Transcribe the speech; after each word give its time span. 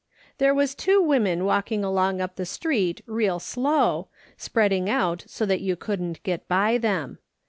"There 0.39 0.55
was 0.55 0.73
two 0.73 0.99
women 0.99 1.45
walking 1.45 1.83
along 1.83 2.21
up 2.21 2.35
the 2.35 2.45
street 2.47 3.01
real 3.05 3.39
slow, 3.39 4.07
spreading 4.35 4.89
out 4.89 5.23
so 5.27 5.45
tliat 5.45 5.61
you 5.61 5.75
couldn't 5.75 6.23
get 6.23 6.47
by 6.47 6.79
them. 6.79 7.19